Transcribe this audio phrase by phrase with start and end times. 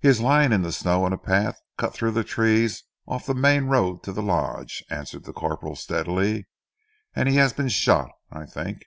[0.00, 3.34] "He is lying in the snow in a path cut through the trees off the
[3.34, 6.48] main road to the Lodge," answered the corporal steadily,
[7.14, 8.86] "and he has been shot, I think."